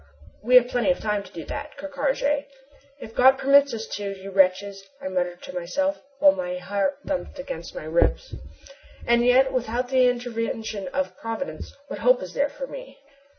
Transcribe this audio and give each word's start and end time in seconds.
"We 0.41 0.55
have 0.55 0.67
plenty 0.67 0.89
of 0.89 0.99
time 0.99 1.21
to 1.21 1.31
do 1.31 1.45
that, 1.45 1.77
Ker 1.77 1.87
Karraje." 1.87 2.47
"If 2.99 3.13
God 3.13 3.37
permits 3.37 3.71
you 3.71 3.77
to, 3.77 4.19
you 4.19 4.31
wretches," 4.31 4.83
I 4.99 5.09
muttered 5.09 5.43
to 5.43 5.53
myself, 5.53 6.01
while 6.17 6.31
my 6.31 6.55
heart 6.57 6.97
thumped 7.05 7.37
against 7.37 7.75
my 7.75 7.83
ribs. 7.85 8.33
And 9.05 9.23
yet, 9.23 9.53
without 9.53 9.89
the 9.89 10.07
intervention 10.09 10.87
of 10.87 11.15
Providence, 11.17 11.71
what 11.85 11.99
hope 11.99 12.23
is 12.23 12.33
there 12.33 12.49
for 12.49 12.65
me? 12.65 12.97